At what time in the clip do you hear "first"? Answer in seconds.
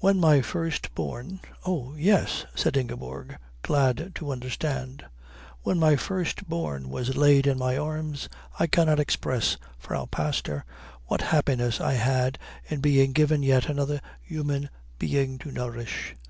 0.42-0.94, 5.96-6.46